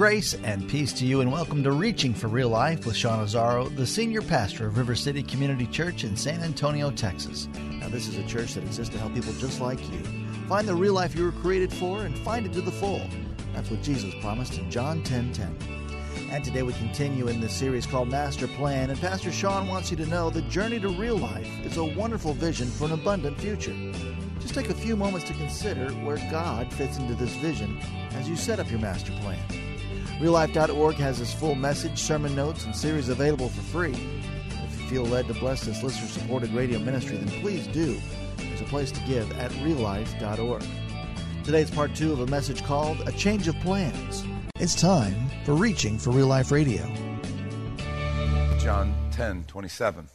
[0.00, 3.68] Grace and peace to you, and welcome to Reaching for Real Life with Sean Azzaro,
[3.76, 7.48] the senior pastor of River City Community Church in San Antonio, Texas.
[7.72, 9.98] Now, this is a church that exists to help people just like you
[10.48, 13.06] find the real life you were created for and find it to the full.
[13.52, 15.54] That's what Jesus promised in John 10 10.
[16.30, 19.98] And today we continue in this series called Master Plan, and Pastor Sean wants you
[19.98, 23.76] to know the journey to real life is a wonderful vision for an abundant future.
[24.40, 27.78] Just take a few moments to consider where God fits into this vision
[28.12, 29.69] as you set up your master plan.
[30.20, 33.94] RealLife.org has this full message, sermon notes, and series available for free.
[34.50, 37.98] If you feel led to bless this listener supported radio ministry, then please do.
[38.36, 40.62] There's a place to give at reallife.org.
[41.42, 44.22] Today's part two of a message called A Change of Plans.
[44.56, 46.82] It's time for Reaching for Real Life Radio.
[48.58, 50.06] John 10 27.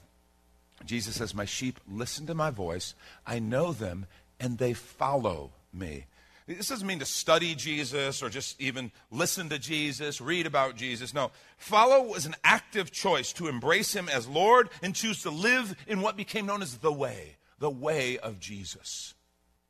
[0.85, 2.93] Jesus says, My sheep listen to my voice.
[3.25, 4.05] I know them,
[4.39, 6.05] and they follow me.
[6.47, 11.13] This doesn't mean to study Jesus or just even listen to Jesus, read about Jesus.
[11.13, 11.31] No.
[11.57, 16.01] Follow was an active choice to embrace him as Lord and choose to live in
[16.01, 19.15] what became known as the way, the way of Jesus.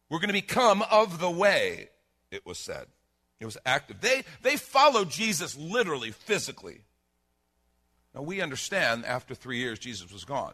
[0.09, 1.89] We're going to become of the way,
[2.29, 2.87] it was said.
[3.39, 4.01] It was active.
[4.01, 6.81] They, they followed Jesus literally, physically.
[8.13, 10.53] Now, we understand after three years, Jesus was gone.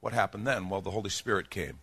[0.00, 0.68] What happened then?
[0.68, 1.78] Well, the Holy Spirit came,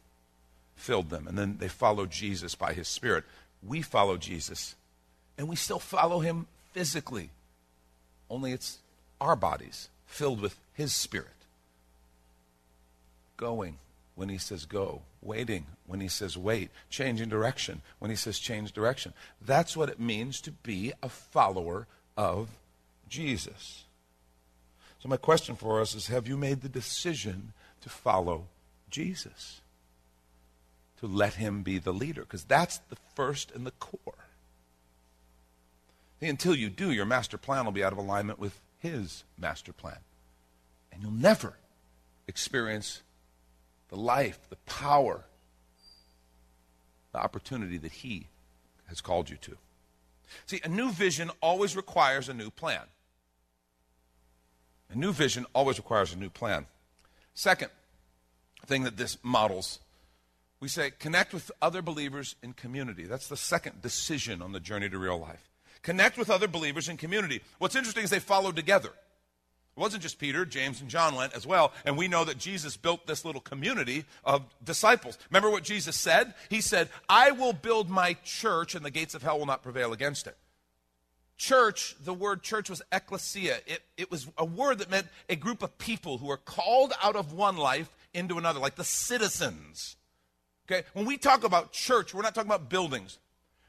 [0.76, 3.24] filled them, and then they followed Jesus by his Spirit
[3.64, 4.76] we follow Jesus,
[5.38, 7.30] and we still follow him physically.
[8.30, 8.80] Only it's
[9.20, 11.28] our bodies filled with his spirit.
[13.36, 13.78] Going
[14.16, 18.72] when he says go, waiting when he says wait, changing direction when he says change
[18.72, 19.14] direction.
[19.46, 22.50] That's what it means to be a follower of
[23.08, 23.86] Jesus.
[25.00, 28.46] So, my question for us is Have you made the decision to follow
[28.90, 29.62] Jesus?
[31.00, 34.26] To let him be the leader, because that's the first and the core.
[36.20, 40.00] Until you do, your master plan will be out of alignment with his master plan.
[40.92, 41.54] And you'll never
[42.28, 43.04] experience
[43.90, 45.26] the life, the power,
[47.12, 48.28] the opportunity that he
[48.88, 49.58] has called you to.
[50.46, 52.82] See, a new vision always requires a new plan.
[54.90, 56.66] A new vision always requires a new plan.
[57.34, 57.70] Second
[58.66, 59.80] thing that this models
[60.60, 63.06] we say connect with other believers in community.
[63.06, 65.50] That's the second decision on the journey to real life.
[65.84, 67.42] Connect with other believers in community.
[67.60, 68.90] What's interesting is they followed together.
[68.90, 71.72] It wasn't just Peter, James, and John went as well.
[71.86, 75.20] And we know that Jesus built this little community of disciples.
[75.30, 76.34] Remember what Jesus said?
[76.50, 79.94] He said, I will build my church, and the gates of hell will not prevail
[79.94, 80.36] against it.
[81.38, 83.60] Church, the word church was ecclesia.
[83.68, 87.16] It, it was a word that meant a group of people who are called out
[87.16, 89.97] of one life into another, like the citizens
[90.70, 90.86] Okay?
[90.94, 93.20] When we talk about church, we're not talking about buildings.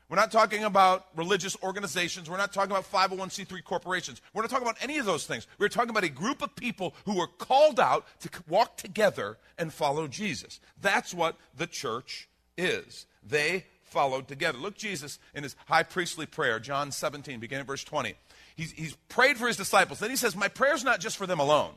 [0.08, 2.30] We're not talking about religious organizations.
[2.30, 4.22] We're not talking about 501c3 corporations.
[4.32, 5.46] We're not talking about any of those things.
[5.58, 9.72] We're talking about a group of people who were called out to walk together and
[9.72, 10.60] follow Jesus.
[10.80, 13.06] That's what the church is.
[13.22, 14.56] They followed together.
[14.56, 18.14] Look, Jesus in his high priestly prayer, John 17, beginning at verse 20.
[18.56, 19.98] He's, he's prayed for his disciples.
[19.98, 21.74] Then he says, My prayer's not just for them alone,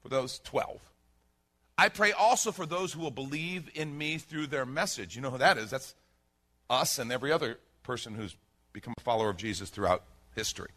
[0.00, 0.80] for those 12.
[1.78, 5.14] I pray also for those who will believe in me through their message.
[5.14, 5.70] You know who that is?
[5.70, 5.94] That's
[6.68, 8.36] us and every other person who's
[8.72, 10.02] become a follower of Jesus throughout
[10.34, 10.70] history.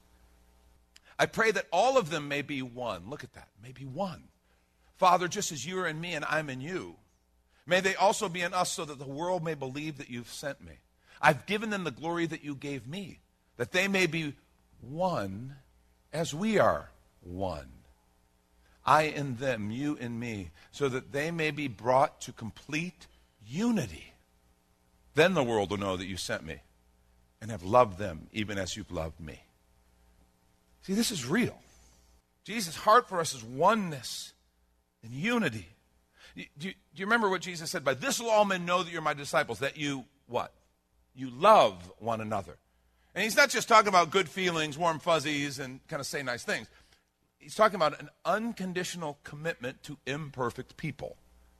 [1.17, 3.09] I pray that all of them may be one.
[3.09, 3.47] Look at that.
[3.63, 4.25] May be one.
[4.97, 6.95] Father, just as you are in me and I'm in you,
[7.65, 10.63] may they also be in us so that the world may believe that you've sent
[10.63, 10.73] me.
[11.19, 13.19] I've given them the glory that you gave me,
[13.57, 14.35] that they may be
[14.81, 15.55] one
[16.13, 16.89] as we are
[17.21, 17.69] one.
[18.85, 23.07] I in them, you in me, so that they may be brought to complete
[23.45, 24.13] unity.
[25.13, 26.61] Then the world will know that you sent me
[27.41, 29.43] and have loved them even as you've loved me.
[30.83, 31.59] See, this is real.
[32.43, 34.33] Jesus' heart for us is oneness
[35.03, 35.67] and unity.
[36.35, 37.83] Do you, do you remember what Jesus said?
[37.83, 40.53] By this will all men know that you're my disciples, that you what?
[41.13, 42.57] You love one another.
[43.13, 46.43] And he's not just talking about good feelings, warm fuzzies, and kind of say nice
[46.43, 46.67] things
[47.41, 51.17] he's talking about an unconditional commitment to imperfect people.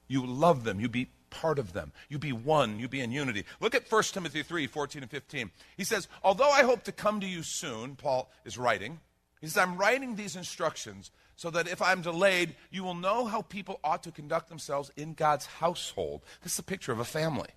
[0.08, 3.46] You love them, you be part of them, you be one, you be in unity.
[3.60, 5.52] Look at 1 Timothy 3 14 and 15.
[5.78, 9.00] He says, Although I hope to come to you soon, Paul is writing,
[9.40, 13.42] he says, I'm writing these instructions so that if I'm delayed, you will know how
[13.42, 16.22] people ought to conduct themselves in God's household.
[16.44, 17.50] This is a picture of a family.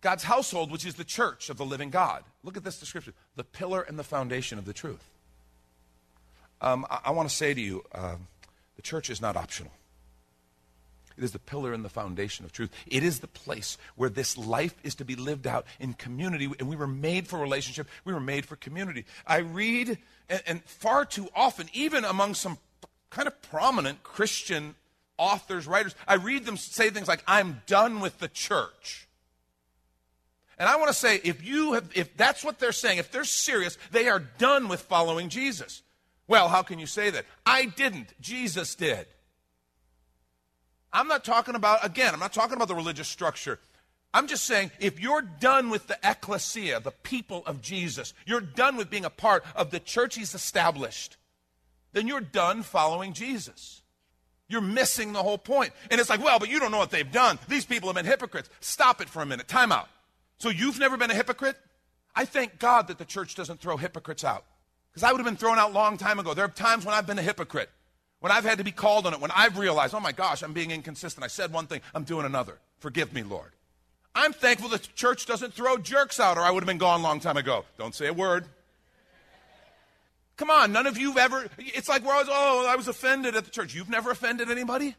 [0.00, 2.24] God's household, which is the church of the living God.
[2.42, 5.04] Look at this description the pillar and the foundation of the truth.
[6.60, 8.16] Um, I, I want to say to you, uh,
[8.76, 9.72] the church is not optional.
[11.16, 12.70] It is the pillar and the foundation of truth.
[12.86, 16.50] It is the place where this life is to be lived out in community.
[16.58, 19.04] And we were made for relationship, we were made for community.
[19.26, 19.98] I read,
[20.30, 22.56] and, and far too often, even among some
[23.10, 24.76] kind of prominent Christian
[25.18, 29.06] authors, writers, I read them say things like, I'm done with the church.
[30.58, 33.24] And I want to say, if you have, if that's what they're saying, if they're
[33.24, 35.82] serious, they are done with following Jesus.
[36.30, 37.26] Well, how can you say that?
[37.44, 38.14] I didn't.
[38.20, 39.08] Jesus did.
[40.92, 43.58] I'm not talking about, again, I'm not talking about the religious structure.
[44.14, 48.76] I'm just saying, if you're done with the ecclesia, the people of Jesus, you're done
[48.76, 51.16] with being a part of the church he's established,
[51.94, 53.82] then you're done following Jesus.
[54.48, 55.72] You're missing the whole point.
[55.90, 57.40] And it's like, well, but you don't know what they've done.
[57.48, 58.50] These people have been hypocrites.
[58.60, 59.48] Stop it for a minute.
[59.48, 59.88] Time out.
[60.38, 61.56] So you've never been a hypocrite?
[62.14, 64.44] I thank God that the church doesn't throw hypocrites out.
[64.92, 66.34] Because I would have been thrown out long time ago.
[66.34, 67.70] There are times when I've been a hypocrite,
[68.18, 70.52] when I've had to be called on it, when I've realized, oh my gosh, I'm
[70.52, 71.24] being inconsistent.
[71.24, 72.58] I said one thing, I'm doing another.
[72.80, 73.52] Forgive me, Lord.
[74.14, 77.20] I'm thankful the church doesn't throw jerks out, or I would have been gone long
[77.20, 77.64] time ago.
[77.78, 78.46] Don't say a word.
[80.36, 83.36] Come on, none of you've ever, it's like where I was, oh, I was offended
[83.36, 83.74] at the church.
[83.74, 84.96] You've never offended anybody?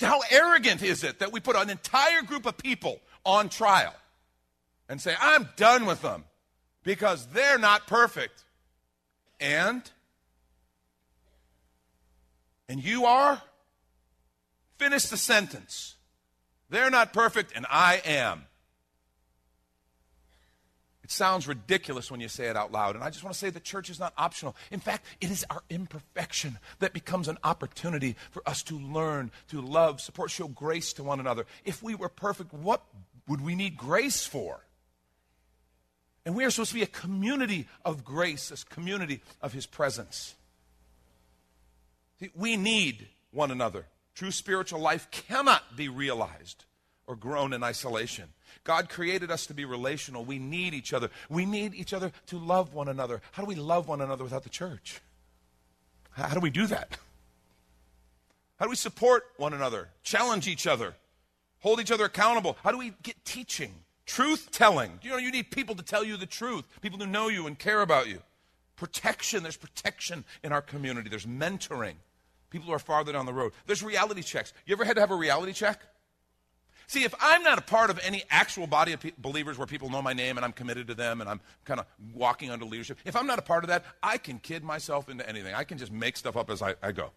[0.00, 3.94] How arrogant is it that we put an entire group of people on trial
[4.88, 6.24] and say, I'm done with them
[6.82, 8.44] because they're not perfect.
[9.40, 9.82] And
[12.68, 13.40] and you are
[14.78, 15.96] finish the sentence.
[16.70, 18.44] They're not perfect and I am.
[21.08, 22.94] It sounds ridiculous when you say it out loud.
[22.94, 24.54] And I just want to say the church is not optional.
[24.70, 29.62] In fact, it is our imperfection that becomes an opportunity for us to learn, to
[29.62, 31.46] love, support, show grace to one another.
[31.64, 32.82] If we were perfect, what
[33.26, 34.60] would we need grace for?
[36.24, 40.34] And we are supposed to be a community of grace, a community of His presence.
[42.34, 43.86] We need one another.
[44.14, 46.64] True spiritual life cannot be realized
[47.06, 48.28] or grown in isolation.
[48.64, 50.24] God created us to be relational.
[50.24, 51.10] We need each other.
[51.30, 53.22] We need each other to love one another.
[53.32, 55.00] How do we love one another without the church?
[56.10, 56.98] How do we do that?
[58.58, 60.94] How do we support one another, challenge each other,
[61.60, 62.58] hold each other accountable?
[62.64, 63.72] How do we get teaching?
[64.08, 64.98] Truth telling.
[65.02, 67.58] You know, you need people to tell you the truth, people who know you and
[67.58, 68.22] care about you.
[68.74, 69.42] Protection.
[69.42, 71.10] There's protection in our community.
[71.10, 71.96] There's mentoring.
[72.48, 73.52] People who are farther down the road.
[73.66, 74.54] There's reality checks.
[74.64, 75.82] You ever had to have a reality check?
[76.86, 79.90] See, if I'm not a part of any actual body of pe- believers where people
[79.90, 81.84] know my name and I'm committed to them and I'm kind of
[82.14, 85.28] walking under leadership, if I'm not a part of that, I can kid myself into
[85.28, 85.54] anything.
[85.54, 87.10] I can just make stuff up as I, I go.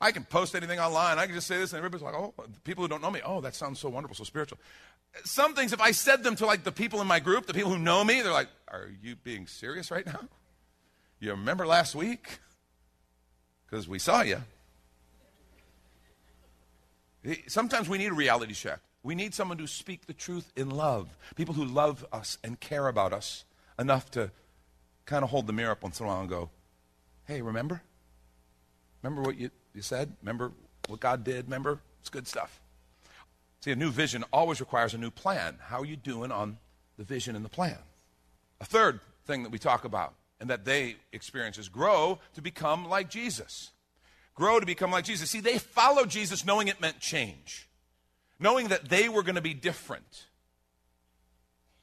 [0.00, 1.18] I can post anything online.
[1.18, 2.34] I can just say this, and everybody's like, oh,
[2.64, 4.58] people who don't know me, oh, that sounds so wonderful, so spiritual
[5.24, 7.70] some things, if I said them to like the people in my group, the people
[7.70, 10.20] who know me, they're like, Are you being serious right now?
[11.20, 12.38] You remember last week?
[13.66, 14.38] Because we saw you.
[17.48, 18.80] Sometimes we need a reality check.
[19.02, 21.08] We need someone to speak the truth in love.
[21.34, 23.44] People who love us and care about us
[23.78, 24.30] enough to
[25.06, 26.50] kind of hold the mirror up once in a while and go,
[27.26, 27.82] Hey, remember?
[29.02, 30.12] Remember what you, you said?
[30.22, 30.52] Remember
[30.88, 31.44] what God did?
[31.46, 31.80] Remember?
[32.00, 32.60] It's good stuff.
[33.60, 35.58] See, a new vision always requires a new plan.
[35.60, 36.58] How are you doing on
[36.96, 37.78] the vision and the plan?
[38.60, 42.88] A third thing that we talk about and that they experience is grow to become
[42.88, 43.70] like Jesus.
[44.34, 45.30] Grow to become like Jesus.
[45.30, 47.68] See, they followed Jesus knowing it meant change,
[48.38, 50.26] knowing that they were going to be different.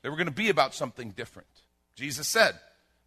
[0.02, 1.50] They were going to be about something different.
[1.96, 2.54] Jesus said,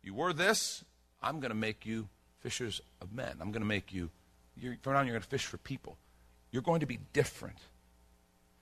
[0.02, 0.84] You were this,
[1.22, 2.08] I'm going to make you
[2.40, 3.38] fishers of men.
[3.40, 4.10] I'm going to make you,
[4.82, 5.96] from now on, you're going to fish for people.
[6.50, 7.58] You're going to be different.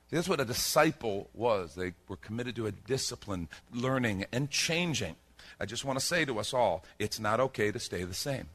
[0.09, 1.75] See, that's what a disciple was.
[1.75, 5.17] They were committed to a discipline, learning, and changing.
[5.59, 8.49] I just want to say to us all it's not okay to stay the same.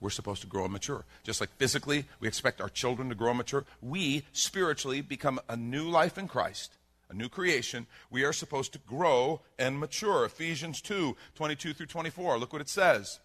[0.00, 1.04] We're supposed to grow and mature.
[1.22, 5.56] Just like physically, we expect our children to grow and mature, we spiritually become a
[5.56, 6.76] new life in Christ,
[7.08, 7.86] a new creation.
[8.10, 10.24] We are supposed to grow and mature.
[10.24, 12.38] Ephesians 2 22 through 24.
[12.38, 13.20] Look what it says.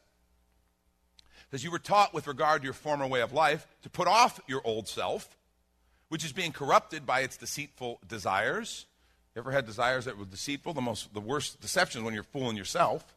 [1.17, 4.07] It says, You were taught with regard to your former way of life to put
[4.07, 5.36] off your old self
[6.09, 8.85] which is being corrupted by its deceitful desires.
[9.35, 10.73] You ever had desires that were deceitful?
[10.73, 13.13] The most the worst deception is when you're fooling yourself.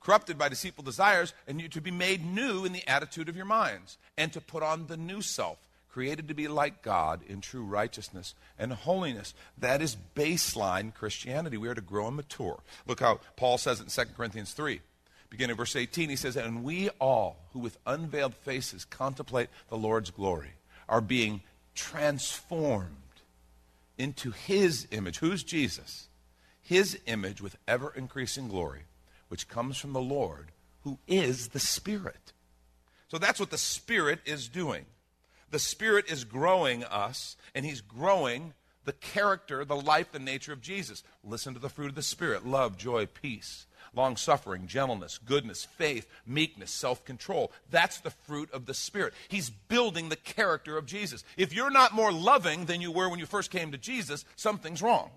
[0.00, 3.44] Corrupted by deceitful desires, and you to be made new in the attitude of your
[3.44, 5.58] minds, and to put on the new self,
[5.88, 9.32] created to be like God in true righteousness and holiness.
[9.58, 11.56] That is baseline Christianity.
[11.56, 12.60] We are to grow and mature.
[12.84, 14.80] Look how Paul says it in 2 Corinthians 3
[15.30, 20.10] beginning verse 18, he says, And we all who with unveiled faces contemplate the Lord's
[20.10, 20.50] glory
[20.88, 21.42] are being
[21.74, 22.96] transformed
[23.98, 25.18] into his image.
[25.18, 26.08] Who's Jesus?
[26.60, 28.82] His image with ever increasing glory,
[29.28, 32.32] which comes from the Lord, who is the Spirit.
[33.08, 34.86] So that's what the Spirit is doing.
[35.50, 40.60] The Spirit is growing us, and He's growing the character, the life, the nature of
[40.60, 41.02] Jesus.
[41.22, 46.06] Listen to the fruit of the Spirit love, joy, peace, long suffering, gentleness, goodness, faith,
[46.26, 47.52] meekness, self control.
[47.70, 49.14] That's the fruit of the Spirit.
[49.28, 51.24] He's building the character of Jesus.
[51.36, 54.82] If you're not more loving than you were when you first came to Jesus, something's
[54.82, 55.10] wrong.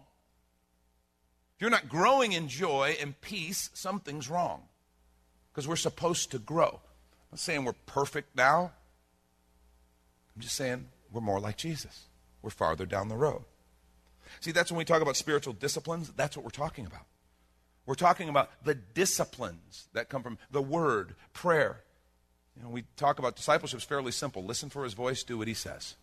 [1.56, 4.64] If you're not growing in joy and peace, something's wrong.
[5.52, 6.68] Because we're supposed to grow.
[6.68, 8.72] I'm not saying we're perfect now.
[10.36, 12.08] I'm just saying we're more like Jesus.
[12.42, 13.44] We're farther down the road.
[14.42, 17.06] See, that's when we talk about spiritual disciplines, that's what we're talking about.
[17.86, 21.82] We're talking about the disciplines that come from the word, prayer.
[22.58, 24.44] You know, we talk about discipleship is fairly simple.
[24.44, 25.96] Listen for his voice, do what he says.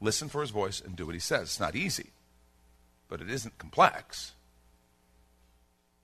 [0.00, 1.42] Listen for his voice and do what he says.
[1.42, 2.10] It's not easy,
[3.08, 4.32] but it isn't complex.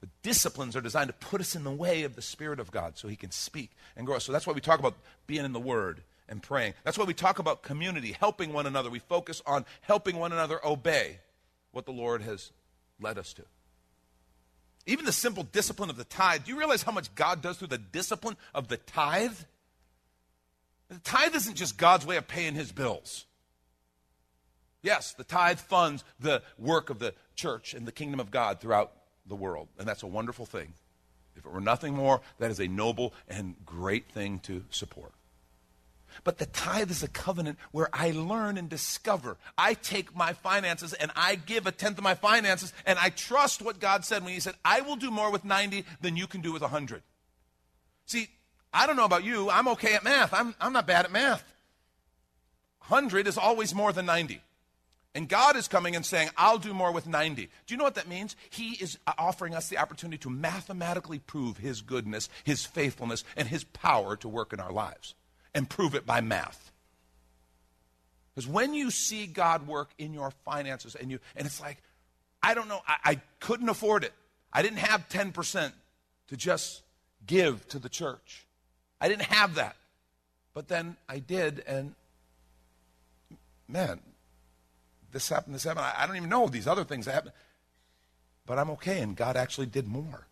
[0.03, 2.99] The disciplines are designed to put us in the way of the Spirit of God
[2.99, 4.19] so He can speak and grow.
[4.19, 4.97] So that's why we talk about
[5.29, 6.75] being in the Word and praying.
[6.83, 8.91] That's why we talk about community, helping one another.
[8.91, 11.21] We focus on helping one another obey
[11.71, 12.51] what the Lord has
[13.01, 13.43] led us to.
[14.87, 16.45] Even the simple discipline of the tithe.
[16.45, 19.37] Do you realize how much God does through the discipline of the tithe?
[20.89, 23.25] The tithe isn't just God's way of paying his bills.
[24.83, 28.93] Yes, the tithe funds the work of the church and the kingdom of God throughout
[29.27, 29.69] the world.
[29.79, 30.75] And that's a wonderful thing.
[31.37, 35.13] If it were nothing more, that is a noble and great thing to support.
[36.25, 39.37] But the tithe is a covenant where I learn and discover.
[39.57, 43.63] I take my finances and I give a tenth of my finances and I trust
[43.63, 46.41] what God said when He said, I will do more with 90 than you can
[46.41, 47.03] do with 100.
[48.07, 48.29] See,
[48.73, 49.51] I don't know about you.
[49.51, 50.33] I'm okay at math.
[50.33, 51.45] I'm, I'm not bad at math.
[52.89, 54.41] 100 is always more than 90.
[55.15, 57.45] And God is coming and saying, I'll do more with 90.
[57.45, 58.35] Do you know what that means?
[58.49, 63.47] He is uh, offering us the opportunity to mathematically prove His goodness, His faithfulness, and
[63.47, 65.15] His power to work in our lives
[65.55, 66.73] and prove it by math.
[68.35, 71.83] Because when you see God work in your finances and you, and it's like,
[72.43, 74.13] I don't know, I, I couldn't afford it.
[74.53, 75.73] I didn't have 10%
[76.29, 76.83] to just
[77.27, 78.47] give to the church.
[79.01, 79.77] I didn't have that.
[80.55, 81.95] But then I did, and
[83.69, 84.01] man,
[85.13, 85.87] this happened, this happened.
[85.87, 87.33] I, I don't even know these other things that happened.
[88.47, 90.27] But I'm okay, and God actually did more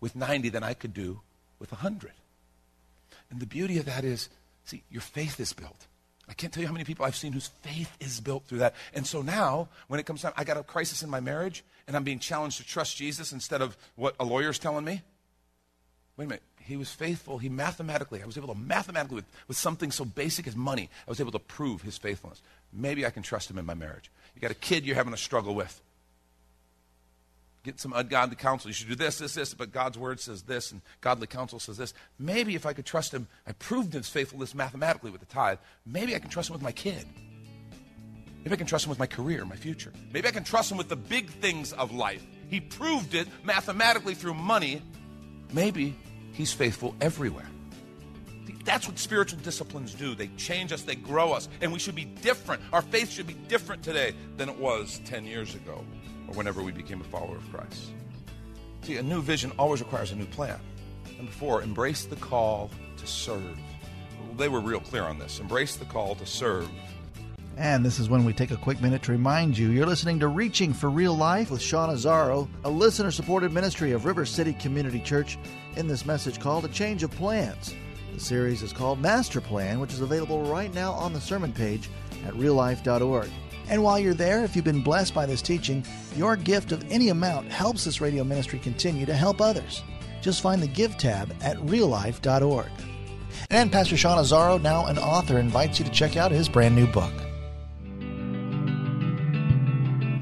[0.00, 1.20] with 90 than I could do
[1.58, 2.12] with 100.
[3.30, 4.28] And the beauty of that is,
[4.64, 5.86] see, your faith is built.
[6.28, 8.74] I can't tell you how many people I've seen whose faith is built through that.
[8.94, 11.96] And so now, when it comes time, I got a crisis in my marriage, and
[11.96, 15.02] I'm being challenged to trust Jesus instead of what a lawyer's telling me.
[16.16, 16.42] Wait a minute.
[16.58, 17.38] He was faithful.
[17.38, 21.10] He mathematically, I was able to mathematically, with, with something so basic as money, I
[21.10, 22.42] was able to prove his faithfulness.
[22.72, 24.10] Maybe I can trust him in my marriage.
[24.34, 25.80] You got a kid you're having a struggle with.
[27.66, 28.70] Get some ungodly counsel.
[28.70, 31.76] You should do this, this, this, but God's word says this, and godly counsel says
[31.76, 31.94] this.
[32.16, 35.58] Maybe if I could trust him, I proved his faithfulness mathematically with the tithe.
[35.84, 37.04] Maybe I can trust him with my kid.
[38.44, 39.92] Maybe I can trust him with my career, my future.
[40.12, 42.24] Maybe I can trust him with the big things of life.
[42.48, 44.80] He proved it mathematically through money.
[45.52, 45.96] Maybe
[46.34, 47.48] he's faithful everywhere.
[48.64, 50.14] That's what spiritual disciplines do.
[50.14, 52.62] They change us, they grow us, and we should be different.
[52.72, 55.84] Our faith should be different today than it was 10 years ago
[56.28, 57.90] or whenever we became a follower of Christ.
[58.82, 60.58] See, a new vision always requires a new plan.
[61.16, 63.58] Number four, embrace the call to serve.
[64.36, 65.40] They were real clear on this.
[65.40, 66.68] Embrace the call to serve.
[67.56, 70.28] And this is when we take a quick minute to remind you you're listening to
[70.28, 75.00] Reaching for Real Life with Sean Azzaro, a listener supported ministry of River City Community
[75.00, 75.38] Church,
[75.76, 77.74] in this message called A Change of Plans.
[78.12, 81.88] The series is called Master Plan, which is available right now on the sermon page
[82.26, 83.30] at reallife.org.
[83.68, 85.84] And while you're there, if you've been blessed by this teaching,
[86.16, 89.82] your gift of any amount helps this radio ministry continue to help others.
[90.20, 92.70] Just find the Give tab at reallife.org.
[93.50, 96.86] And Pastor Sean Azzaro, now an author, invites you to check out his brand new
[96.86, 97.12] book.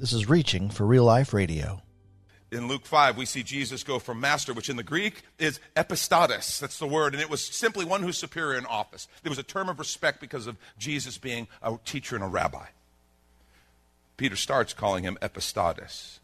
[0.00, 1.82] This is Reaching for Real Life Radio.
[2.52, 6.60] In Luke 5, we see Jesus go from master, which in the Greek is epistatus.
[6.60, 7.14] That's the word.
[7.14, 9.08] And it was simply one who's superior in office.
[9.24, 12.66] There was a term of respect because of Jesus being a teacher and a rabbi.
[14.16, 16.20] Peter starts calling him epistatus,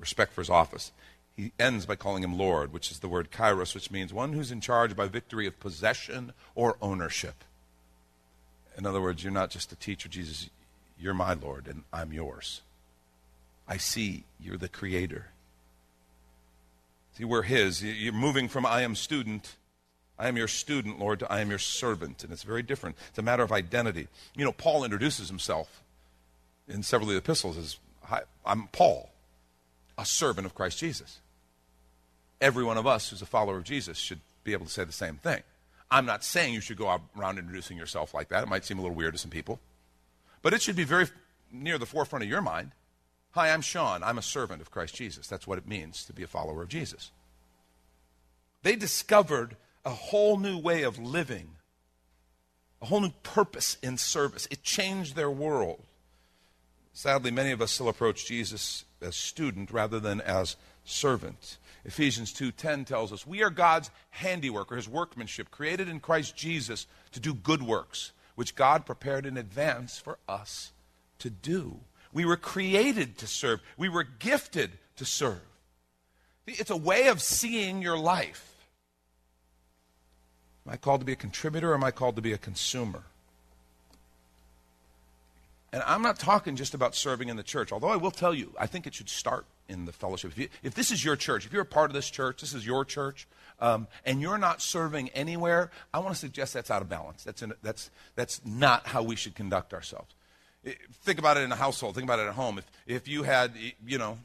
[0.00, 0.90] respect for his office.
[1.36, 4.50] He ends by calling him Lord, which is the word kyrios, which means one who's
[4.50, 7.44] in charge by victory of possession or ownership.
[8.76, 10.50] In other words, you're not just a teacher, Jesus,
[11.02, 12.62] you're my Lord, and I'm yours.
[13.66, 15.26] I see you're the creator.
[17.16, 17.82] See, we're His.
[17.82, 19.56] You're moving from I am student,
[20.18, 22.22] I am your student, Lord, to I am your servant.
[22.22, 22.96] And it's very different.
[23.08, 24.06] It's a matter of identity.
[24.36, 25.82] You know, Paul introduces himself
[26.68, 27.78] in several of the epistles as
[28.46, 29.10] I'm Paul,
[29.98, 31.18] a servant of Christ Jesus.
[32.40, 34.92] Every one of us who's a follower of Jesus should be able to say the
[34.92, 35.42] same thing.
[35.90, 38.42] I'm not saying you should go around introducing yourself like that.
[38.42, 39.60] It might seem a little weird to some people.
[40.42, 41.06] But it should be very
[41.50, 42.72] near the forefront of your mind.
[43.30, 44.02] Hi, I'm Sean.
[44.02, 45.26] I'm a servant of Christ Jesus.
[45.26, 47.10] That's what it means to be a follower of Jesus.
[48.62, 51.56] They discovered a whole new way of living,
[52.80, 54.46] a whole new purpose in service.
[54.50, 55.82] It changed their world.
[56.92, 61.58] Sadly, many of us still approach Jesus as student rather than as servant.
[61.84, 66.86] Ephesians 2:10 tells us, "We are God's handiwork or his workmanship, created in Christ Jesus
[67.12, 70.72] to do good works, which God prepared in advance for us
[71.18, 71.80] to do."
[72.12, 75.40] We were created to serve, we were gifted to serve.
[76.46, 78.66] It's a way of seeing your life.
[80.66, 83.04] Am I called to be a contributor or am I called to be a consumer?
[85.72, 88.54] And I'm not talking just about serving in the church, although I will tell you,
[88.58, 90.32] I think it should start in the fellowship.
[90.32, 92.54] If, you, if this is your church, if you're a part of this church, this
[92.54, 93.26] is your church,
[93.60, 97.24] um, and you're not serving anywhere, I want to suggest that's out of balance.
[97.24, 100.14] That's, in, that's, that's not how we should conduct ourselves
[101.02, 101.94] think about it in a household.
[101.94, 102.58] Think about it at home.
[102.58, 103.52] If, if you had,
[103.84, 104.18] you know,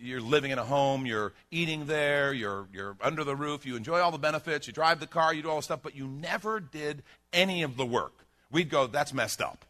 [0.00, 4.00] you're living in a home, you're eating there, you're, you're under the roof, you enjoy
[4.00, 6.60] all the benefits, you drive the car, you do all the stuff, but you never
[6.60, 7.02] did
[7.32, 8.12] any of the work.
[8.50, 9.64] We'd go, that's messed up,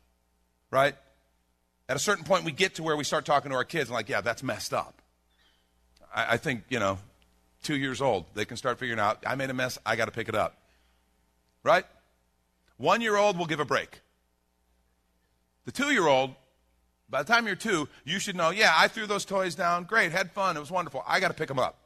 [0.71, 0.95] right?
[1.89, 3.95] At a certain point, we get to where we start talking to our kids and
[3.95, 5.02] like, yeah, that's messed up.
[6.14, 6.98] I, I think, you know,
[7.62, 10.11] two years old, they can start figuring out, I made a mess, I got to
[10.11, 10.57] pick it up,
[11.62, 11.85] right?
[12.77, 14.01] One year old will give a break.
[15.64, 16.35] The two year old,
[17.09, 19.85] by the time you're two, you should know, yeah, I threw those toys down.
[19.85, 20.57] Great, had fun.
[20.57, 21.05] It was wonderful.
[21.07, 21.79] I got to pick them up.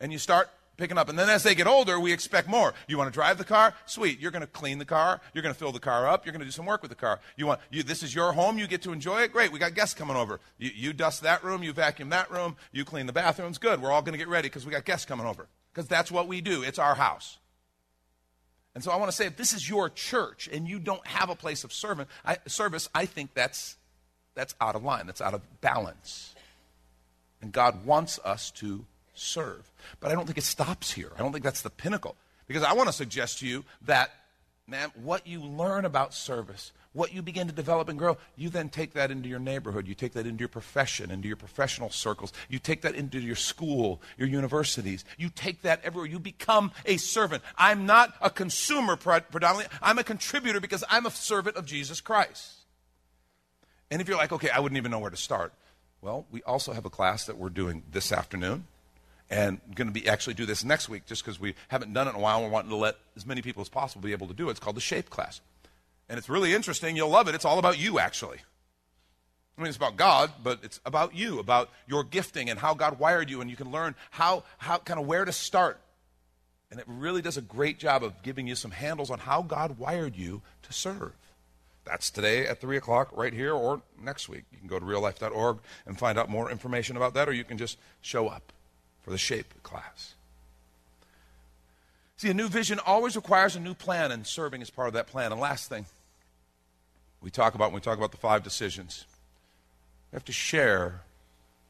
[0.00, 1.08] And you start picking up.
[1.08, 2.74] And then as they get older, we expect more.
[2.88, 3.74] You want to drive the car?
[3.86, 4.20] Sweet.
[4.20, 5.20] You're going to clean the car.
[5.32, 6.24] You're going to fill the car up.
[6.24, 7.20] You're going to do some work with the car.
[7.36, 8.58] You want, you, this is your home.
[8.58, 9.32] You get to enjoy it.
[9.32, 9.52] Great.
[9.52, 10.40] We got guests coming over.
[10.58, 11.62] You, you dust that room.
[11.62, 12.56] You vacuum that room.
[12.72, 13.58] You clean the bathrooms.
[13.58, 13.80] Good.
[13.80, 15.46] We're all going to get ready because we got guests coming over.
[15.72, 16.62] Because that's what we do.
[16.62, 17.38] It's our house.
[18.74, 21.30] And so I want to say if this is your church and you don't have
[21.30, 23.76] a place of servant, I, service, I think that's,
[24.34, 26.34] that's out of line, that's out of balance.
[27.40, 28.84] And God wants us to
[29.18, 29.70] serve.
[30.00, 31.10] But I don't think it stops here.
[31.16, 32.16] I don't think that's the pinnacle.
[32.46, 34.10] Because I want to suggest to you that,
[34.66, 38.68] man, what you learn about service, what you begin to develop and grow, you then
[38.68, 39.86] take that into your neighborhood.
[39.86, 42.32] You take that into your profession, into your professional circles.
[42.48, 45.04] You take that into your school, your universities.
[45.18, 46.08] You take that everywhere.
[46.08, 47.42] You become a servant.
[47.58, 52.52] I'm not a consumer predominantly, I'm a contributor because I'm a servant of Jesus Christ.
[53.90, 55.52] And if you're like, okay, I wouldn't even know where to start.
[56.00, 58.66] Well, we also have a class that we're doing this afternoon
[59.30, 62.10] and going to be actually do this next week just because we haven't done it
[62.10, 62.42] in a while.
[62.42, 64.52] We're wanting to let as many people as possible be able to do it.
[64.52, 65.40] It's called the Shape class.
[66.08, 66.96] And it's really interesting.
[66.96, 67.34] You'll love it.
[67.34, 68.38] It's all about you, actually.
[69.58, 72.98] I mean, it's about God, but it's about you, about your gifting and how God
[72.98, 75.80] wired you, and you can learn how, how kind of where to start.
[76.70, 79.78] And it really does a great job of giving you some handles on how God
[79.78, 81.12] wired you to serve.
[81.84, 84.44] That's today at 3 o'clock right here or next week.
[84.52, 87.56] You can go to reallife.org and find out more information about that, or you can
[87.56, 88.52] just show up
[89.06, 90.14] for the shape class.
[92.16, 95.06] See, a new vision always requires a new plan, and serving is part of that
[95.06, 95.30] plan.
[95.30, 95.86] And last thing,
[97.22, 99.04] we talk about when we talk about the five decisions.
[100.10, 101.02] We have to share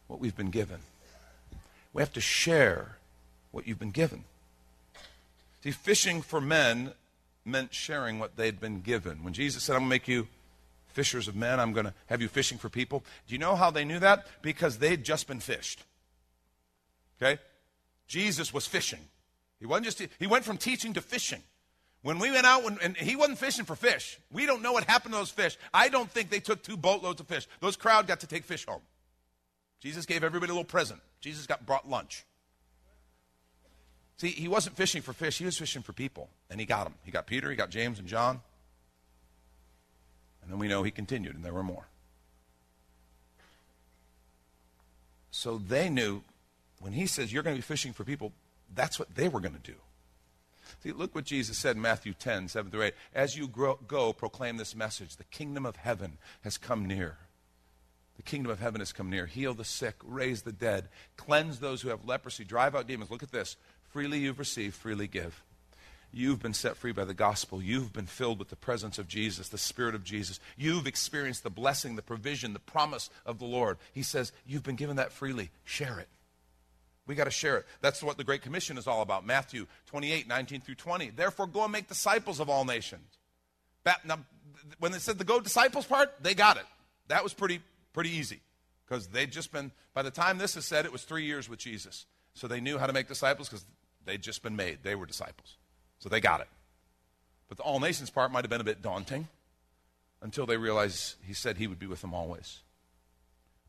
[0.07, 0.79] what we've been given.
[1.93, 2.97] We have to share
[3.51, 4.25] what you've been given.
[5.63, 6.93] See, fishing for men
[7.45, 9.23] meant sharing what they'd been given.
[9.23, 10.27] When Jesus said, I'm going to make you
[10.89, 13.05] fishers of men, I'm going to have you fishing for people.
[13.29, 14.27] Do you know how they knew that?
[14.41, 15.83] Because they'd just been fished.
[17.21, 17.41] Okay?
[18.07, 19.01] Jesus was fishing.
[19.59, 21.43] He wasn't just he went from teaching to fishing.
[22.03, 24.21] When we went out, when, and he wasn't fishing for fish.
[24.31, 25.57] We don't know what happened to those fish.
[25.75, 27.49] I don't think they took two boatloads of fish.
[27.61, 28.83] Those crowd got to take fish home.
[29.81, 31.01] Jesus gave everybody a little present.
[31.21, 32.25] Jesus got brought lunch.
[34.19, 36.95] See, he wasn't fishing for fish, he was fishing for people, and he got them.
[37.03, 38.41] He got Peter, he got James and John.
[40.43, 41.87] And then we know he continued, and there were more.
[45.31, 46.23] So they knew
[46.81, 48.33] when he says you're going to be fishing for people,
[48.75, 49.77] that's what they were going to do.
[50.83, 52.95] See, look what Jesus said in Matthew 10, 7 through 8.
[53.15, 57.19] As you grow, go, proclaim this message the kingdom of heaven has come near.
[58.17, 59.27] The kingdom of heaven has come near.
[59.27, 63.11] Heal the sick, raise the dead, cleanse those who have leprosy, drive out demons.
[63.11, 63.57] Look at this.
[63.91, 65.43] Freely you've received, freely give.
[66.13, 67.61] You've been set free by the gospel.
[67.61, 70.41] You've been filled with the presence of Jesus, the Spirit of Jesus.
[70.57, 73.77] You've experienced the blessing, the provision, the promise of the Lord.
[73.93, 75.51] He says, You've been given that freely.
[75.65, 76.09] Share it.
[77.07, 77.67] We got to share it.
[77.81, 79.25] That's what the Great Commission is all about.
[79.25, 81.11] Matthew 28, 19 through 20.
[81.11, 83.19] Therefore, go and make disciples of all nations.
[84.05, 84.19] Now,
[84.81, 86.65] when they said the go disciples part, they got it.
[87.09, 87.61] That was pretty,
[87.93, 88.41] pretty easy
[88.85, 91.61] because they'd just been, by the time this is said, it was three years with
[91.61, 92.07] Jesus.
[92.35, 93.65] So they knew how to make disciples because
[94.05, 94.81] they'd just been made.
[94.83, 95.57] They were disciples.
[96.01, 96.49] So they got it.
[97.49, 99.29] But the all nations part might have been a bit daunting
[100.21, 102.63] until they realized he said he would be with them always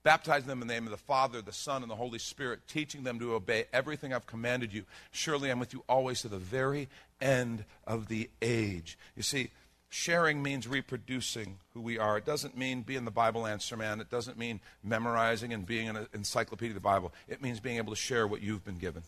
[0.07, 3.03] baptizing them in the name of the Father, the Son, and the Holy Spirit, teaching
[3.03, 4.85] them to obey everything I've commanded you.
[5.11, 6.87] Surely I'm with you always to the very
[7.19, 8.97] end of the age.
[9.17, 9.49] You see,
[9.89, 12.17] sharing means reproducing who we are.
[12.17, 13.99] It doesn't mean being the Bible answer man.
[13.99, 17.11] It doesn't mean memorizing and being an encyclopedia of the Bible.
[17.27, 19.03] It means being able to share what you've been given,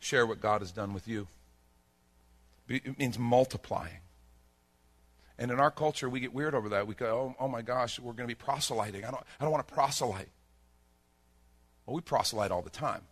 [0.00, 1.28] share what God has done with you.
[2.68, 4.00] It means multiplying.
[5.38, 6.86] And in our culture, we get weird over that.
[6.86, 9.04] We go, oh, oh my gosh, we're going to be proselyting.
[9.04, 10.28] I don't, I don't want to proselyte.
[11.86, 13.02] Well, we proselyte all the time.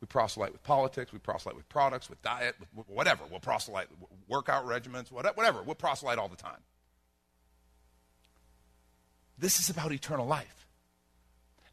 [0.00, 3.22] We proselyte with politics, we proselyte with products, with diet, with whatever.
[3.30, 3.86] We'll proselyte
[4.26, 5.62] workout regimens, whatever.
[5.62, 6.58] We'll proselyte all the time.
[9.38, 10.66] This is about eternal life.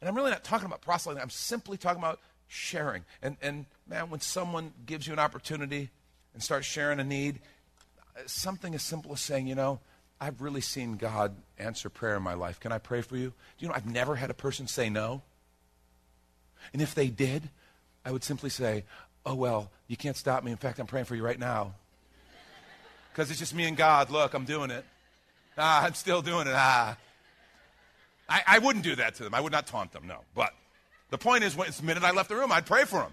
[0.00, 3.04] And I'm really not talking about proselyting, I'm simply talking about sharing.
[3.20, 5.90] And, and man, when someone gives you an opportunity
[6.32, 7.40] and starts sharing a need,
[8.26, 9.80] something as simple as saying, you know,
[10.20, 12.60] I've really seen God answer prayer in my life.
[12.60, 13.28] Can I pray for you?
[13.28, 15.22] Do you know, I've never had a person say no.
[16.72, 17.48] And if they did,
[18.04, 18.84] I would simply say,
[19.24, 20.50] oh, well, you can't stop me.
[20.50, 21.74] In fact, I'm praying for you right now.
[23.12, 24.10] Because it's just me and God.
[24.10, 24.84] Look, I'm doing it.
[25.56, 26.54] Ah, I'm still doing it.
[26.54, 26.96] Ah.
[28.28, 29.34] I, I wouldn't do that to them.
[29.34, 30.20] I would not taunt them, no.
[30.34, 30.52] But
[31.10, 33.12] the point is, when, the minute I left the room, I'd pray for them.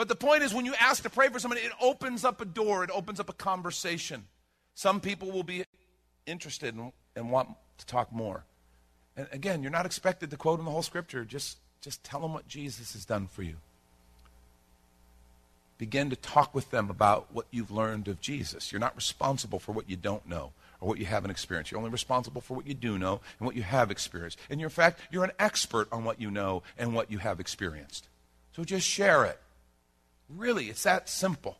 [0.00, 2.46] But the point is, when you ask to pray for somebody, it opens up a
[2.46, 4.24] door, it opens up a conversation.
[4.74, 5.62] Some people will be
[6.24, 8.44] interested and, and want to talk more.
[9.14, 11.26] And again, you're not expected to quote them the whole scripture.
[11.26, 13.56] Just, just tell them what Jesus has done for you.
[15.76, 18.72] Begin to talk with them about what you've learned of Jesus.
[18.72, 21.72] You're not responsible for what you don't know or what you haven't experienced.
[21.72, 24.38] You're only responsible for what you do know and what you have experienced.
[24.48, 28.08] And in fact, you're an expert on what you know and what you have experienced.
[28.56, 29.38] So just share it.
[30.36, 31.58] Really, it's that simple.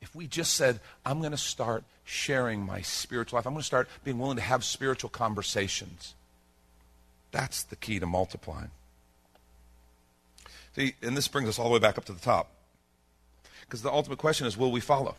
[0.00, 3.66] If we just said, I'm going to start sharing my spiritual life, I'm going to
[3.66, 6.14] start being willing to have spiritual conversations,
[7.30, 8.70] that's the key to multiplying.
[10.74, 12.50] See, and this brings us all the way back up to the top.
[13.60, 15.16] Because the ultimate question is will we follow?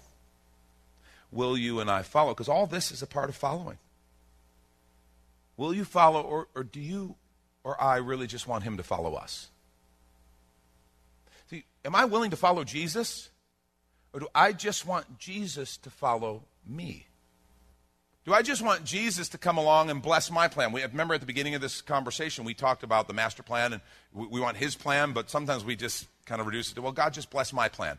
[1.32, 2.34] Will you and I follow?
[2.34, 3.78] Because all this is a part of following.
[5.58, 7.16] Will you follow, or, or do you
[7.64, 9.50] or I really just want him to follow us?
[11.86, 13.30] Am I willing to follow Jesus?
[14.14, 17.08] Or do I just want Jesus to follow me?
[18.26, 20.72] Do I just want Jesus to come along and bless my plan?
[20.72, 23.82] We, remember at the beginning of this conversation, we talked about the master plan and
[24.14, 26.94] we, we want his plan, but sometimes we just kind of reduce it to, well,
[26.94, 27.98] God, just bless my plan.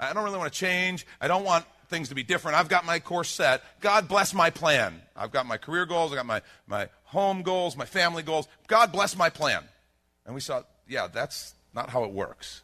[0.00, 1.06] I don't really want to change.
[1.20, 2.56] I don't want things to be different.
[2.56, 3.62] I've got my course set.
[3.80, 5.02] God bless my plan.
[5.14, 6.10] I've got my career goals.
[6.10, 8.48] I've got my, my home goals, my family goals.
[8.68, 9.62] God bless my plan.
[10.24, 12.62] And we saw, yeah, that's not how it works.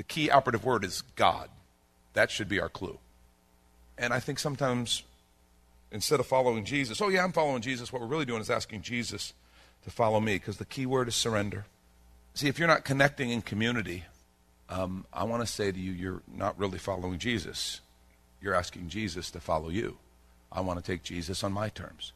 [0.00, 1.50] The key operative word is God.
[2.14, 2.98] That should be our clue.
[3.98, 5.02] And I think sometimes
[5.92, 8.80] instead of following Jesus, oh, yeah, I'm following Jesus, what we're really doing is asking
[8.80, 9.34] Jesus
[9.84, 11.66] to follow me because the key word is surrender.
[12.32, 14.04] See, if you're not connecting in community,
[14.70, 17.82] um, I want to say to you, you're not really following Jesus.
[18.40, 19.98] You're asking Jesus to follow you.
[20.50, 22.14] I want to take Jesus on my terms.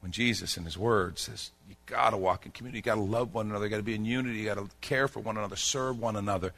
[0.00, 3.02] When Jesus in his word says, you got to walk in community, you got to
[3.02, 5.36] love one another, you got to be in unity, you got to care for one
[5.36, 6.54] another, serve one another.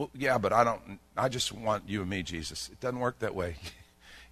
[0.00, 0.98] Well, yeah, but I don't.
[1.14, 2.70] I just want you and me, Jesus.
[2.72, 3.56] It doesn't work that way.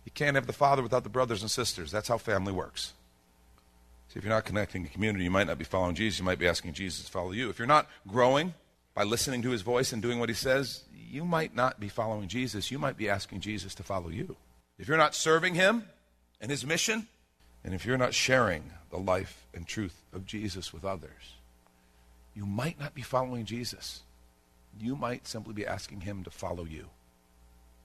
[0.05, 1.91] You can't have the Father without the brothers and sisters.
[1.91, 2.95] That's how family works.
[4.09, 6.19] See, if you're not connecting to community, you might not be following Jesus.
[6.19, 7.51] You might be asking Jesus to follow you.
[7.51, 8.55] If you're not growing
[8.95, 12.27] by listening to his voice and doing what he says, you might not be following
[12.27, 12.71] Jesus.
[12.71, 14.35] You might be asking Jesus to follow you.
[14.79, 15.85] If you're not serving him
[16.41, 17.07] and his mission,
[17.63, 21.35] And if you're not sharing the life and truth of Jesus with others,
[22.35, 24.05] you might not be following Jesus.
[24.81, 26.87] You might simply be asking him to follow you.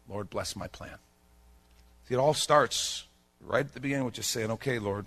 [0.08, 0.98] Lord, bless my plan.
[2.08, 3.06] See, it all starts
[3.40, 5.06] right at the beginning with just saying, okay, Lord,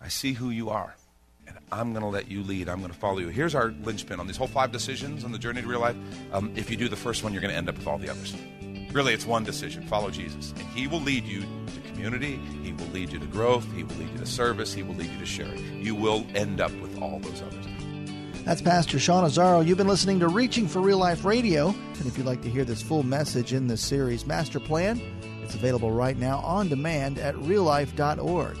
[0.00, 0.96] I see who you are,
[1.46, 2.68] and I'm going to let you lead.
[2.68, 3.28] I'm going to follow you.
[3.28, 5.96] Here's our linchpin on these whole five decisions on the journey to real life.
[6.32, 8.10] Um, if you do the first one, you're going to end up with all the
[8.10, 8.34] others.
[8.92, 10.52] Really, it's one decision follow Jesus.
[10.52, 13.96] And He will lead you to community, He will lead you to growth, He will
[13.96, 15.82] lead you to service, He will lead you to sharing.
[15.82, 17.66] You will end up with all those others.
[18.44, 19.66] That's Pastor Sean Azzaro.
[19.66, 21.68] You've been listening to Reaching for Real Life Radio.
[21.68, 25.00] And if you'd like to hear this full message in this series, Master Plan,
[25.42, 28.58] it's available right now on demand at reallife.org.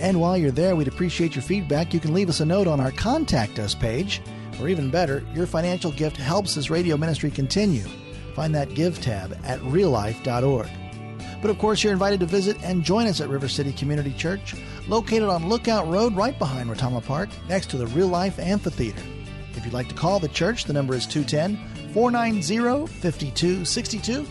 [0.00, 1.92] And while you're there, we'd appreciate your feedback.
[1.92, 4.22] You can leave us a note on our Contact Us page,
[4.58, 7.84] or even better, your financial gift helps this radio ministry continue.
[8.34, 10.70] Find that Give tab at reallife.org.
[11.42, 14.54] But of course, you're invited to visit and join us at River City Community Church,
[14.88, 19.02] located on Lookout Road right behind Retama Park, next to the Real Life Amphitheater.
[19.54, 24.26] If you'd like to call the church, the number is 210 490 5262.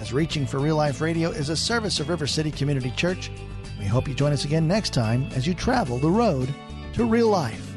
[0.00, 3.30] As Reaching for Real Life Radio is a service of River City Community Church,
[3.78, 6.52] we hope you join us again next time as you travel the road
[6.94, 7.73] to real life.